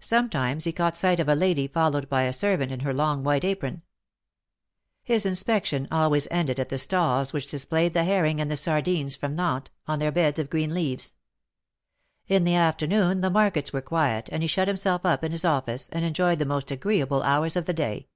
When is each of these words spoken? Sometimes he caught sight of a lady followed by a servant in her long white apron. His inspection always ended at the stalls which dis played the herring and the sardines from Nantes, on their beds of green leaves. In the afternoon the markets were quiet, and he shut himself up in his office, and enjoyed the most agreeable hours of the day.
Sometimes 0.00 0.64
he 0.64 0.72
caught 0.72 0.96
sight 0.96 1.20
of 1.20 1.28
a 1.28 1.36
lady 1.36 1.68
followed 1.68 2.08
by 2.08 2.22
a 2.24 2.32
servant 2.32 2.72
in 2.72 2.80
her 2.80 2.92
long 2.92 3.22
white 3.22 3.44
apron. 3.44 3.82
His 5.04 5.24
inspection 5.24 5.86
always 5.92 6.26
ended 6.28 6.58
at 6.58 6.70
the 6.70 6.76
stalls 6.76 7.32
which 7.32 7.46
dis 7.46 7.64
played 7.64 7.94
the 7.94 8.02
herring 8.02 8.40
and 8.40 8.50
the 8.50 8.56
sardines 8.56 9.14
from 9.14 9.36
Nantes, 9.36 9.70
on 9.86 10.00
their 10.00 10.10
beds 10.10 10.40
of 10.40 10.50
green 10.50 10.74
leaves. 10.74 11.14
In 12.26 12.42
the 12.42 12.56
afternoon 12.56 13.20
the 13.20 13.30
markets 13.30 13.72
were 13.72 13.80
quiet, 13.80 14.28
and 14.32 14.42
he 14.42 14.48
shut 14.48 14.66
himself 14.66 15.06
up 15.06 15.22
in 15.22 15.30
his 15.30 15.44
office, 15.44 15.88
and 15.90 16.04
enjoyed 16.04 16.40
the 16.40 16.46
most 16.46 16.72
agreeable 16.72 17.22
hours 17.22 17.54
of 17.54 17.66
the 17.66 17.72
day. 17.72 18.08